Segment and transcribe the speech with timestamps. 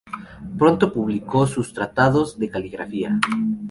[0.57, 3.19] Pronto publicó sus tratados de caligrafía.